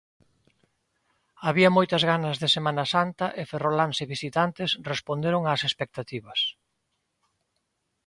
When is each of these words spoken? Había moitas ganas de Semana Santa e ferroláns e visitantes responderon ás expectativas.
Había 1.47 1.69
moitas 1.77 2.03
ganas 2.11 2.35
de 2.41 2.47
Semana 2.55 2.85
Santa 2.95 3.25
e 3.41 3.43
ferroláns 3.51 3.97
e 4.03 4.05
visitantes 4.15 4.69
responderon 4.91 5.43
ás 5.53 5.61
expectativas. 5.69 6.39